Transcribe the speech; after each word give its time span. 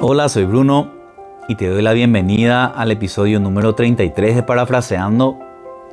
Hola, 0.00 0.28
soy 0.28 0.44
Bruno 0.44 0.92
y 1.48 1.56
te 1.56 1.66
doy 1.68 1.82
la 1.82 1.92
bienvenida 1.92 2.66
al 2.66 2.92
episodio 2.92 3.40
número 3.40 3.74
33 3.74 4.36
de 4.36 4.42
Parafraseando, 4.44 5.40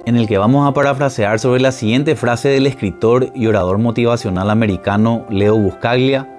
en 0.06 0.16
el 0.16 0.28
que 0.28 0.38
vamos 0.38 0.70
a 0.70 0.76
parafrasear 0.76 1.40
sobre 1.40 1.60
la 1.60 1.72
siguiente 1.72 2.16
frase 2.16 2.50
del 2.50 2.68
escritor 2.68 3.32
y 3.34 3.48
orador 3.48 3.80
motivacional 3.80 4.52
americano 4.52 5.26
Leo 5.32 5.58
Buscaglia, 5.58 6.30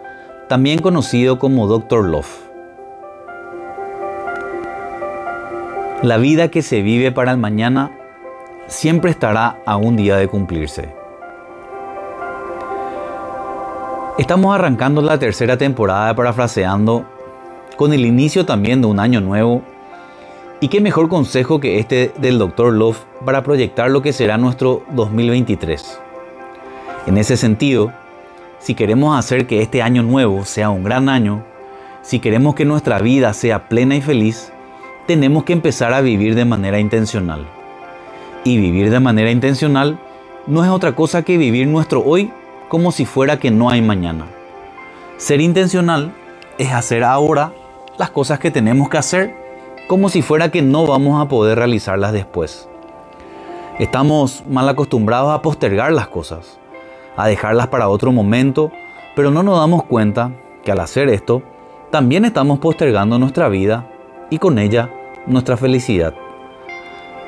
también 0.48 0.78
conocido 0.78 1.40
como 1.40 1.66
Dr. 1.66 2.04
Love. 2.04 2.48
La 6.04 6.18
vida 6.18 6.52
que 6.52 6.62
se 6.62 6.82
vive 6.82 7.10
para 7.10 7.32
el 7.32 7.38
mañana 7.38 7.90
siempre 8.68 9.10
estará 9.10 9.58
a 9.66 9.76
un 9.76 9.96
día 9.96 10.16
de 10.18 10.28
cumplirse. 10.28 10.94
Estamos 14.18 14.54
arrancando 14.54 15.02
la 15.02 15.18
tercera 15.18 15.56
temporada 15.56 16.06
de 16.06 16.14
Parafraseando 16.14 17.15
con 17.76 17.92
el 17.92 18.04
inicio 18.04 18.46
también 18.46 18.80
de 18.80 18.88
un 18.88 18.98
año 18.98 19.20
nuevo. 19.20 19.62
Y 20.60 20.68
qué 20.68 20.80
mejor 20.80 21.08
consejo 21.08 21.60
que 21.60 21.78
este 21.78 22.12
del 22.18 22.38
Dr. 22.38 22.72
Love 22.72 22.98
para 23.24 23.42
proyectar 23.42 23.90
lo 23.90 24.02
que 24.02 24.12
será 24.12 24.38
nuestro 24.38 24.82
2023. 24.92 26.00
En 27.06 27.18
ese 27.18 27.36
sentido, 27.36 27.92
si 28.58 28.74
queremos 28.74 29.18
hacer 29.18 29.46
que 29.46 29.62
este 29.62 29.82
año 29.82 30.02
nuevo 30.02 30.44
sea 30.44 30.70
un 30.70 30.82
gran 30.82 31.08
año, 31.08 31.44
si 32.02 32.18
queremos 32.20 32.54
que 32.54 32.64
nuestra 32.64 32.98
vida 32.98 33.32
sea 33.34 33.68
plena 33.68 33.96
y 33.96 34.00
feliz, 34.00 34.52
tenemos 35.06 35.44
que 35.44 35.52
empezar 35.52 35.92
a 35.92 36.00
vivir 36.00 36.34
de 36.34 36.44
manera 36.44 36.80
intencional. 36.80 37.46
Y 38.44 38.58
vivir 38.58 38.90
de 38.90 39.00
manera 39.00 39.30
intencional 39.30 39.98
no 40.46 40.64
es 40.64 40.70
otra 40.70 40.94
cosa 40.94 41.22
que 41.22 41.36
vivir 41.36 41.66
nuestro 41.66 42.02
hoy 42.02 42.32
como 42.68 42.92
si 42.92 43.04
fuera 43.04 43.38
que 43.38 43.50
no 43.50 43.70
hay 43.70 43.82
mañana. 43.82 44.24
Ser 45.16 45.40
intencional 45.40 46.12
es 46.58 46.72
hacer 46.72 47.04
ahora 47.04 47.52
las 47.98 48.10
cosas 48.10 48.38
que 48.38 48.50
tenemos 48.50 48.88
que 48.88 48.98
hacer 48.98 49.34
como 49.88 50.08
si 50.08 50.22
fuera 50.22 50.50
que 50.50 50.62
no 50.62 50.86
vamos 50.86 51.20
a 51.20 51.28
poder 51.28 51.58
realizarlas 51.58 52.12
después. 52.12 52.68
Estamos 53.78 54.44
mal 54.48 54.68
acostumbrados 54.68 55.32
a 55.32 55.42
postergar 55.42 55.92
las 55.92 56.08
cosas, 56.08 56.58
a 57.16 57.28
dejarlas 57.28 57.68
para 57.68 57.88
otro 57.88 58.10
momento, 58.10 58.72
pero 59.14 59.30
no 59.30 59.42
nos 59.42 59.58
damos 59.58 59.84
cuenta 59.84 60.32
que 60.64 60.72
al 60.72 60.80
hacer 60.80 61.08
esto, 61.08 61.42
también 61.90 62.24
estamos 62.24 62.58
postergando 62.58 63.18
nuestra 63.18 63.48
vida 63.48 63.88
y 64.30 64.38
con 64.38 64.58
ella 64.58 64.90
nuestra 65.26 65.56
felicidad. 65.56 66.14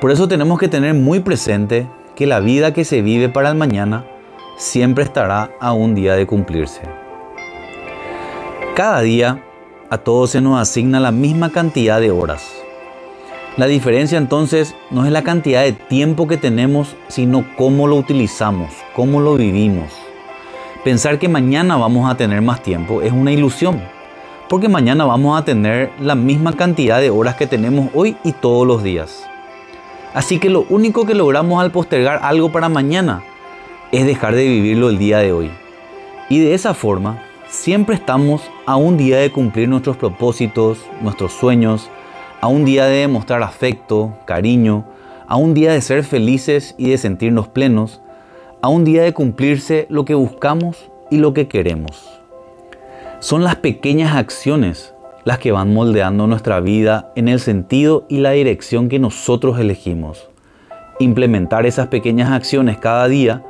Por 0.01 0.11
eso 0.11 0.27
tenemos 0.27 0.59
que 0.59 0.67
tener 0.67 0.93
muy 0.93 1.19
presente 1.19 1.87
que 2.15 2.27
la 2.27 2.39
vida 2.39 2.73
que 2.73 2.83
se 2.83 3.01
vive 3.01 3.29
para 3.29 3.49
el 3.49 3.55
mañana 3.55 4.05
siempre 4.57 5.03
estará 5.03 5.51
a 5.59 5.71
un 5.71 5.95
día 5.95 6.15
de 6.15 6.27
cumplirse. 6.27 6.81
Cada 8.75 9.01
día 9.01 9.43
a 9.89 9.97
todos 9.97 10.31
se 10.31 10.41
nos 10.41 10.59
asigna 10.59 10.99
la 10.99 11.11
misma 11.11 11.51
cantidad 11.51 11.99
de 11.99 12.11
horas. 12.11 12.51
La 13.57 13.65
diferencia 13.65 14.17
entonces 14.17 14.75
no 14.91 15.05
es 15.05 15.11
la 15.11 15.23
cantidad 15.23 15.63
de 15.63 15.73
tiempo 15.73 16.27
que 16.27 16.37
tenemos, 16.37 16.95
sino 17.07 17.45
cómo 17.57 17.87
lo 17.87 17.95
utilizamos, 17.95 18.71
cómo 18.95 19.19
lo 19.19 19.35
vivimos. 19.35 19.91
Pensar 20.83 21.19
que 21.19 21.27
mañana 21.27 21.75
vamos 21.75 22.09
a 22.09 22.15
tener 22.15 22.41
más 22.41 22.61
tiempo 22.61 23.01
es 23.01 23.11
una 23.11 23.31
ilusión 23.31 23.81
porque 24.47 24.69
mañana 24.69 25.05
vamos 25.05 25.39
a 25.39 25.45
tener 25.45 25.91
la 25.99 26.15
misma 26.15 26.53
cantidad 26.53 26.99
de 26.99 27.09
horas 27.09 27.35
que 27.35 27.47
tenemos 27.47 27.89
hoy 27.93 28.17
y 28.23 28.31
todos 28.31 28.65
los 28.65 28.83
días. 28.83 29.23
Así 30.13 30.39
que 30.39 30.49
lo 30.49 30.65
único 30.69 31.05
que 31.05 31.13
logramos 31.13 31.61
al 31.61 31.71
postergar 31.71 32.19
algo 32.23 32.51
para 32.51 32.67
mañana 32.67 33.21
es 33.91 34.05
dejar 34.05 34.33
de 34.35 34.47
vivirlo 34.47 34.89
el 34.89 34.97
día 34.97 35.19
de 35.19 35.33
hoy. 35.33 35.51
Y 36.29 36.39
de 36.39 36.55
esa 36.55 36.73
forma, 36.73 37.21
siempre 37.49 37.95
estamos 37.95 38.41
a 38.65 38.75
un 38.75 38.97
día 38.97 39.17
de 39.17 39.31
cumplir 39.31 39.67
nuestros 39.67 39.97
propósitos, 39.97 40.79
nuestros 41.01 41.33
sueños, 41.33 41.89
a 42.41 42.47
un 42.47 42.63
día 42.63 42.85
de 42.85 42.97
demostrar 42.97 43.41
afecto, 43.43 44.13
cariño, 44.25 44.85
a 45.27 45.35
un 45.35 45.53
día 45.53 45.73
de 45.73 45.81
ser 45.81 46.03
felices 46.03 46.75
y 46.77 46.91
de 46.91 46.97
sentirnos 46.97 47.47
plenos, 47.47 48.01
a 48.61 48.69
un 48.69 48.85
día 48.85 49.03
de 49.03 49.13
cumplirse 49.13 49.87
lo 49.89 50.05
que 50.05 50.13
buscamos 50.13 50.89
y 51.09 51.17
lo 51.17 51.33
que 51.33 51.47
queremos. 51.47 52.21
Son 53.19 53.43
las 53.43 53.57
pequeñas 53.57 54.15
acciones 54.15 54.93
las 55.25 55.39
que 55.39 55.51
van 55.51 55.73
moldeando 55.73 56.27
nuestra 56.27 56.59
vida 56.59 57.11
en 57.15 57.27
el 57.27 57.39
sentido 57.39 58.05
y 58.09 58.19
la 58.19 58.31
dirección 58.31 58.89
que 58.89 58.99
nosotros 58.99 59.59
elegimos. 59.59 60.29
Implementar 60.99 61.65
esas 61.65 61.87
pequeñas 61.87 62.31
acciones 62.31 62.77
cada 62.77 63.07
día 63.07 63.43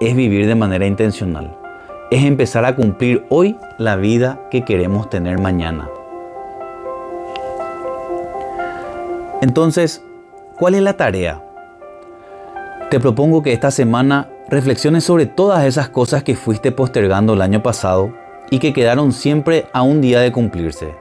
es 0.00 0.14
vivir 0.14 0.46
de 0.46 0.54
manera 0.54 0.86
intencional. 0.86 1.65
Es 2.08 2.24
empezar 2.24 2.64
a 2.64 2.76
cumplir 2.76 3.26
hoy 3.30 3.56
la 3.78 3.96
vida 3.96 4.40
que 4.48 4.62
queremos 4.62 5.10
tener 5.10 5.40
mañana. 5.40 5.88
Entonces, 9.42 10.04
¿cuál 10.56 10.76
es 10.76 10.82
la 10.82 10.96
tarea? 10.96 11.42
Te 12.90 13.00
propongo 13.00 13.42
que 13.42 13.52
esta 13.52 13.72
semana 13.72 14.28
reflexiones 14.48 15.02
sobre 15.02 15.26
todas 15.26 15.64
esas 15.64 15.88
cosas 15.88 16.22
que 16.22 16.36
fuiste 16.36 16.70
postergando 16.70 17.34
el 17.34 17.42
año 17.42 17.60
pasado 17.60 18.14
y 18.50 18.60
que 18.60 18.72
quedaron 18.72 19.10
siempre 19.10 19.66
a 19.72 19.82
un 19.82 20.00
día 20.00 20.20
de 20.20 20.30
cumplirse. 20.30 20.94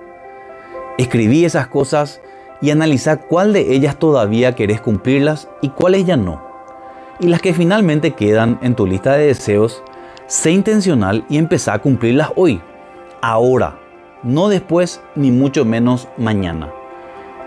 Escribí 0.97 1.45
esas 1.45 1.67
cosas 1.67 2.19
y 2.61 2.71
analiza 2.71 3.17
cuál 3.17 3.53
de 3.53 3.75
ellas 3.75 3.97
todavía 3.97 4.55
querés 4.55 4.81
cumplirlas 4.81 5.49
y 5.61 5.69
cuáles 5.69 6.05
ya 6.05 6.17
no. 6.17 6.41
Y 7.19 7.27
las 7.27 7.41
que 7.41 7.53
finalmente 7.53 8.11
quedan 8.11 8.57
en 8.63 8.73
tu 8.73 8.87
lista 8.87 9.13
de 9.13 9.27
deseos, 9.27 9.83
sé 10.27 10.51
intencional 10.51 11.25
y 11.29 11.37
empezá 11.37 11.73
a 11.73 11.79
cumplirlas 11.79 12.31
hoy, 12.35 12.61
ahora, 13.21 13.77
no 14.23 14.49
después 14.49 15.01
ni 15.15 15.31
mucho 15.31 15.65
menos 15.65 16.07
mañana. 16.17 16.69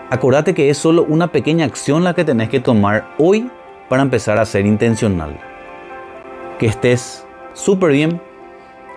Acordate 0.09 0.53
que 0.53 0.69
es 0.69 0.77
solo 0.77 1.03
una 1.03 1.27
pequeña 1.27 1.65
acción 1.65 2.03
la 2.03 2.13
que 2.13 2.25
tenés 2.25 2.49
que 2.49 2.59
tomar 2.59 3.09
hoy 3.17 3.49
para 3.89 4.01
empezar 4.01 4.39
a 4.39 4.45
ser 4.45 4.65
intencional. 4.65 5.39
Que 6.57 6.67
estés 6.67 7.25
súper 7.53 7.91
bien 7.91 8.21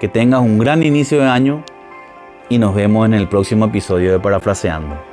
que 0.00 0.08
tengas 0.08 0.40
un 0.40 0.58
gran 0.58 0.82
inicio 0.82 1.20
de 1.20 1.26
año 1.26 1.62
y 2.48 2.58
nos 2.58 2.74
vemos 2.74 3.06
en 3.06 3.14
el 3.14 3.28
próximo 3.28 3.66
episodio 3.66 4.12
de 4.12 4.18
Parafraseando. 4.18 5.11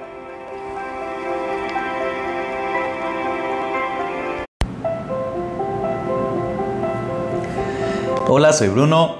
Hola, 8.32 8.54
soy 8.54 8.68
Bruno 8.68 9.16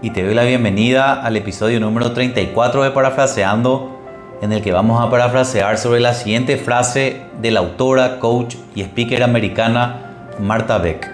y 0.00 0.12
te 0.12 0.24
doy 0.24 0.32
la 0.32 0.44
bienvenida 0.44 1.12
al 1.12 1.36
episodio 1.36 1.78
número 1.78 2.12
34 2.12 2.84
de 2.84 2.90
Parafraseando, 2.90 4.00
en 4.40 4.50
el 4.50 4.62
que 4.62 4.72
vamos 4.72 4.98
a 4.98 5.10
parafrasear 5.10 5.76
sobre 5.76 6.00
la 6.00 6.14
siguiente 6.14 6.56
frase 6.56 7.20
de 7.38 7.50
la 7.50 7.60
autora, 7.60 8.18
coach 8.18 8.54
y 8.74 8.80
speaker 8.80 9.24
americana 9.24 10.30
Marta 10.40 10.78
Beck. 10.78 11.06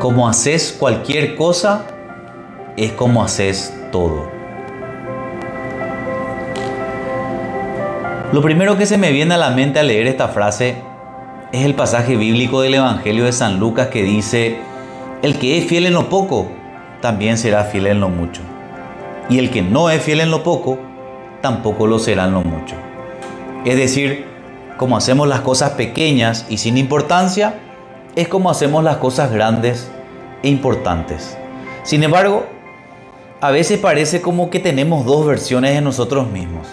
Como 0.00 0.28
haces 0.28 0.76
cualquier 0.78 1.34
cosa, 1.34 1.86
es 2.76 2.92
como 2.92 3.24
haces 3.24 3.74
todo. 3.90 4.28
Lo 8.34 8.42
primero 8.42 8.76
que 8.76 8.84
se 8.84 8.98
me 8.98 9.12
viene 9.12 9.32
a 9.32 9.38
la 9.38 9.48
mente 9.48 9.78
al 9.78 9.86
leer 9.86 10.08
esta 10.08 10.28
frase 10.28 10.89
es 11.52 11.64
el 11.64 11.74
pasaje 11.74 12.16
bíblico 12.16 12.60
del 12.60 12.74
Evangelio 12.74 13.24
de 13.24 13.32
San 13.32 13.58
Lucas 13.58 13.88
que 13.88 14.04
dice, 14.04 14.58
el 15.22 15.38
que 15.38 15.58
es 15.58 15.66
fiel 15.66 15.86
en 15.86 15.94
lo 15.94 16.08
poco, 16.08 16.48
también 17.00 17.38
será 17.38 17.64
fiel 17.64 17.88
en 17.88 18.00
lo 18.00 18.08
mucho. 18.08 18.40
Y 19.28 19.38
el 19.38 19.50
que 19.50 19.62
no 19.62 19.90
es 19.90 20.02
fiel 20.02 20.20
en 20.20 20.30
lo 20.30 20.42
poco, 20.42 20.78
tampoco 21.40 21.86
lo 21.86 21.98
será 21.98 22.26
en 22.26 22.34
lo 22.34 22.42
mucho. 22.42 22.76
Es 23.64 23.76
decir, 23.76 24.26
como 24.76 24.96
hacemos 24.96 25.26
las 25.26 25.40
cosas 25.40 25.70
pequeñas 25.70 26.46
y 26.48 26.58
sin 26.58 26.78
importancia, 26.78 27.54
es 28.14 28.28
como 28.28 28.50
hacemos 28.50 28.84
las 28.84 28.96
cosas 28.98 29.32
grandes 29.32 29.90
e 30.42 30.48
importantes. 30.48 31.36
Sin 31.82 32.02
embargo, 32.04 32.46
a 33.40 33.50
veces 33.50 33.78
parece 33.78 34.20
como 34.20 34.50
que 34.50 34.60
tenemos 34.60 35.04
dos 35.04 35.26
versiones 35.26 35.74
de 35.74 35.80
nosotros 35.80 36.28
mismos. 36.28 36.68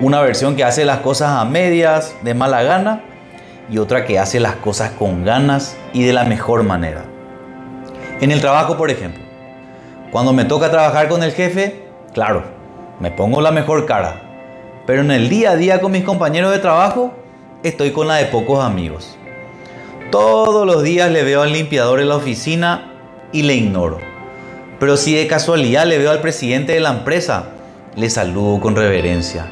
Una 0.00 0.20
versión 0.20 0.54
que 0.54 0.62
hace 0.62 0.84
las 0.84 0.98
cosas 0.98 1.30
a 1.30 1.44
medias, 1.44 2.14
de 2.22 2.34
mala 2.34 2.62
gana, 2.62 3.02
y 3.70 3.78
otra 3.78 4.04
que 4.04 4.18
hace 4.18 4.40
las 4.40 4.56
cosas 4.56 4.90
con 4.92 5.24
ganas 5.24 5.76
y 5.92 6.04
de 6.04 6.12
la 6.12 6.24
mejor 6.24 6.62
manera. 6.62 7.04
En 8.20 8.32
el 8.32 8.40
trabajo, 8.40 8.76
por 8.76 8.90
ejemplo, 8.90 9.22
cuando 10.10 10.32
me 10.32 10.44
toca 10.44 10.70
trabajar 10.70 11.08
con 11.08 11.22
el 11.22 11.32
jefe, 11.32 11.84
claro, 12.14 12.42
me 12.98 13.10
pongo 13.10 13.40
la 13.40 13.50
mejor 13.50 13.86
cara. 13.86 14.22
Pero 14.86 15.02
en 15.02 15.10
el 15.10 15.28
día 15.28 15.50
a 15.50 15.56
día 15.56 15.80
con 15.80 15.92
mis 15.92 16.02
compañeros 16.02 16.50
de 16.50 16.58
trabajo, 16.58 17.12
estoy 17.62 17.92
con 17.92 18.08
la 18.08 18.16
de 18.16 18.24
pocos 18.26 18.64
amigos. 18.64 19.18
Todos 20.10 20.66
los 20.66 20.82
días 20.82 21.10
le 21.10 21.22
veo 21.22 21.42
al 21.42 21.52
limpiador 21.52 22.00
en 22.00 22.08
la 22.08 22.16
oficina 22.16 22.92
y 23.32 23.42
le 23.42 23.54
ignoro. 23.54 23.98
Pero 24.80 24.96
si 24.96 25.14
de 25.14 25.26
casualidad 25.26 25.84
le 25.84 25.98
veo 25.98 26.10
al 26.10 26.20
presidente 26.20 26.72
de 26.72 26.80
la 26.80 26.90
empresa, 26.90 27.50
le 27.94 28.08
saludo 28.08 28.60
con 28.60 28.76
reverencia. 28.76 29.46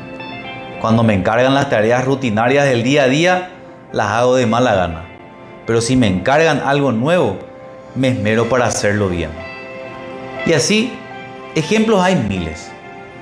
Cuando 0.80 1.02
me 1.02 1.14
encargan 1.14 1.54
las 1.54 1.69
tareas 1.69 2.04
rutinarias 2.04 2.64
del 2.64 2.82
día 2.82 3.02
a 3.02 3.08
día, 3.08 3.50
las 3.92 4.08
hago 4.08 4.36
de 4.36 4.46
mala 4.46 4.74
gana. 4.74 5.04
Pero 5.66 5.80
si 5.80 5.96
me 5.96 6.06
encargan 6.06 6.62
algo 6.64 6.92
nuevo, 6.92 7.38
me 7.94 8.08
esmero 8.08 8.48
para 8.48 8.66
hacerlo 8.66 9.08
bien. 9.08 9.30
Y 10.46 10.52
así, 10.52 10.92
Ejemplos 11.56 12.02
hay 12.02 12.16
miles, 12.16 12.68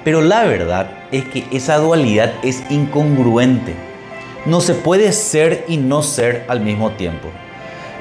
pero 0.02 0.20
la 0.20 0.42
verdad 0.42 0.90
es 1.12 1.24
que 1.24 1.44
esa 1.52 1.78
dualidad 1.78 2.32
es 2.42 2.64
incongruente. 2.68 3.76
No 4.44 4.60
se 4.60 4.74
puede 4.74 5.12
ser 5.12 5.64
y 5.68 5.76
no 5.76 6.02
ser 6.02 6.44
al 6.48 6.58
mismo 6.58 6.90
tiempo. 6.90 7.28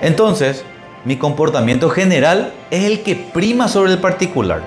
Entonces, 0.02 0.66
mi 1.06 1.18
comportamiento 1.18 1.92
general 1.92 2.52
es 2.72 2.86
el 2.86 3.04
que 3.04 3.16
prima 3.16 3.68
sobre 3.68 3.92
el 3.92 4.00
particular. 4.00 4.64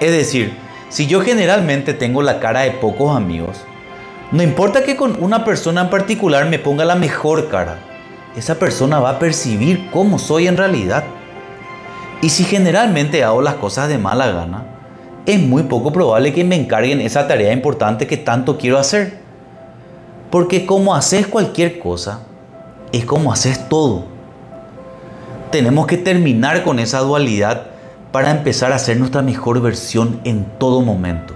Es 0.00 0.12
decir, 0.12 0.56
si 0.88 1.06
yo 1.06 1.20
generalmente 1.20 1.92
tengo 1.92 2.22
la 2.22 2.40
cara 2.40 2.60
de 2.60 2.70
pocos 2.70 3.14
amigos, 3.14 3.66
no 4.32 4.42
importa 4.42 4.82
que 4.82 4.96
con 4.96 5.22
una 5.22 5.44
persona 5.44 5.82
en 5.82 5.90
particular 5.90 6.48
me 6.48 6.58
ponga 6.58 6.84
la 6.84 6.96
mejor 6.96 7.48
cara, 7.48 7.78
esa 8.36 8.56
persona 8.58 8.98
va 8.98 9.10
a 9.10 9.18
percibir 9.20 9.88
cómo 9.92 10.18
soy 10.18 10.48
en 10.48 10.56
realidad. 10.56 11.04
Y 12.22 12.30
si 12.30 12.42
generalmente 12.42 13.22
hago 13.22 13.40
las 13.40 13.54
cosas 13.54 13.88
de 13.88 13.98
mala 13.98 14.32
gana, 14.32 14.64
es 15.26 15.40
muy 15.40 15.62
poco 15.62 15.92
probable 15.92 16.32
que 16.32 16.44
me 16.44 16.56
encarguen 16.56 17.00
esa 17.00 17.28
tarea 17.28 17.52
importante 17.52 18.06
que 18.08 18.16
tanto 18.16 18.58
quiero 18.58 18.78
hacer. 18.78 19.18
Porque 20.30 20.66
como 20.66 20.94
haces 20.94 21.28
cualquier 21.28 21.78
cosa, 21.78 22.20
es 22.92 23.04
como 23.04 23.32
haces 23.32 23.68
todo. 23.68 24.04
Tenemos 25.52 25.86
que 25.86 25.98
terminar 25.98 26.64
con 26.64 26.80
esa 26.80 26.98
dualidad 26.98 27.66
para 28.10 28.32
empezar 28.32 28.72
a 28.72 28.78
ser 28.78 28.96
nuestra 28.96 29.22
mejor 29.22 29.60
versión 29.60 30.20
en 30.24 30.46
todo 30.58 30.82
momento. 30.82 31.34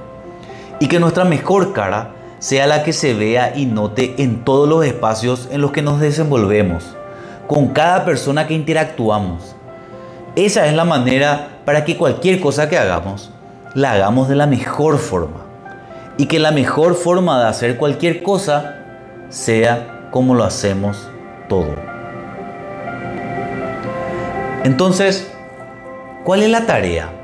Y 0.80 0.88
que 0.88 0.98
nuestra 0.98 1.24
mejor 1.24 1.72
cara 1.72 2.14
sea 2.40 2.66
la 2.66 2.82
que 2.82 2.92
se 2.92 3.14
vea 3.14 3.52
y 3.54 3.66
note 3.66 4.14
en 4.18 4.44
todos 4.44 4.68
los 4.68 4.84
espacios 4.84 5.48
en 5.52 5.60
los 5.60 5.72
que 5.72 5.82
nos 5.82 6.00
desenvolvemos, 6.00 6.96
con 7.46 7.68
cada 7.68 8.04
persona 8.04 8.46
que 8.46 8.54
interactuamos. 8.54 9.54
Esa 10.36 10.66
es 10.66 10.74
la 10.74 10.84
manera 10.84 11.60
para 11.64 11.84
que 11.84 11.96
cualquier 11.96 12.40
cosa 12.40 12.68
que 12.68 12.78
hagamos, 12.78 13.30
la 13.74 13.92
hagamos 13.92 14.28
de 14.28 14.36
la 14.36 14.46
mejor 14.46 14.98
forma. 14.98 15.46
Y 16.16 16.26
que 16.26 16.38
la 16.38 16.50
mejor 16.50 16.94
forma 16.94 17.40
de 17.40 17.48
hacer 17.48 17.76
cualquier 17.76 18.22
cosa 18.22 18.76
sea 19.28 20.08
como 20.10 20.34
lo 20.34 20.44
hacemos 20.44 21.08
todo. 21.48 21.74
Entonces, 24.64 25.30
¿cuál 26.24 26.42
es 26.42 26.50
la 26.50 26.66
tarea? 26.66 27.19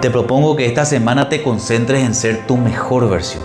Te 0.00 0.10
propongo 0.10 0.56
que 0.56 0.66
esta 0.66 0.84
semana 0.84 1.28
te 1.28 1.42
concentres 1.42 2.04
en 2.04 2.14
ser 2.14 2.46
tu 2.46 2.56
mejor 2.56 3.08
versión. 3.08 3.44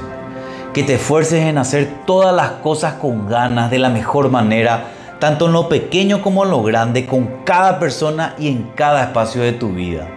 Que 0.73 0.83
te 0.83 0.95
esfuerces 0.95 1.45
en 1.45 1.57
hacer 1.57 1.89
todas 2.05 2.35
las 2.35 2.51
cosas 2.51 2.95
con 2.95 3.27
ganas, 3.27 3.71
de 3.71 3.79
la 3.79 3.89
mejor 3.89 4.29
manera, 4.29 4.91
tanto 5.19 5.47
en 5.47 5.53
lo 5.53 5.69
pequeño 5.69 6.21
como 6.21 6.43
en 6.43 6.51
lo 6.51 6.63
grande, 6.63 7.05
con 7.05 7.43
cada 7.45 7.79
persona 7.79 8.35
y 8.37 8.49
en 8.49 8.71
cada 8.75 9.03
espacio 9.03 9.41
de 9.41 9.53
tu 9.53 9.69
vida 9.69 10.07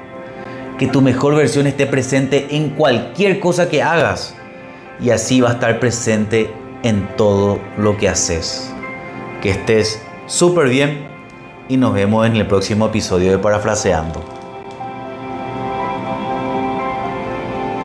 que 0.78 0.86
tu 0.86 1.02
mejor 1.02 1.34
versión 1.34 1.66
esté 1.66 1.86
presente 1.86 2.46
en 2.50 2.70
cualquier 2.70 3.40
cosa 3.40 3.68
que 3.68 3.82
hagas 3.82 4.34
y 5.00 5.10
así 5.10 5.40
va 5.40 5.50
a 5.50 5.52
estar 5.54 5.80
presente 5.80 6.50
en 6.84 7.08
todo 7.16 7.58
lo 7.76 7.96
que 7.96 8.08
haces. 8.08 8.72
Que 9.42 9.50
estés 9.50 10.00
súper 10.26 10.68
bien 10.68 11.08
y 11.68 11.76
nos 11.76 11.94
vemos 11.94 12.26
en 12.26 12.36
el 12.36 12.46
próximo 12.46 12.86
episodio 12.86 13.32
de 13.32 13.38
Parafraseando. 13.38 14.37